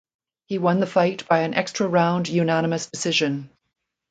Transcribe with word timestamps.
He 0.47 0.57
won 0.57 0.79
the 0.79 0.87
fight 0.87 1.27
by 1.27 1.41
an 1.41 1.53
extra 1.53 1.87
round 1.87 2.27
unanimous 2.27 2.87
decision. 2.87 3.51